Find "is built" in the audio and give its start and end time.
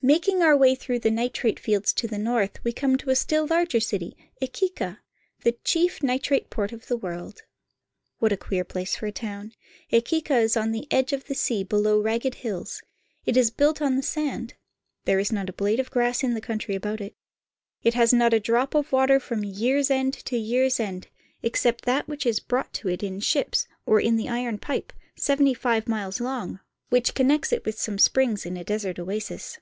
13.36-13.82